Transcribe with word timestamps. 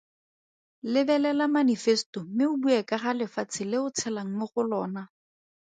Lebelela 0.95 1.45
manifeseto 1.57 2.19
mme 2.25 2.43
o 2.51 2.53
bue 2.61 2.79
ka 2.89 2.97
ga 3.03 3.11
lefatshe 3.19 3.63
le 3.71 3.77
o 3.85 3.87
tshelang 3.95 4.31
mo 4.37 4.45
go 4.51 4.61
lona. 4.69 5.03